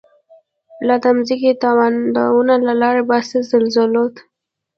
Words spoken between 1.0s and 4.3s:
د مځکی تناوونه، لاره باسی زلزلوته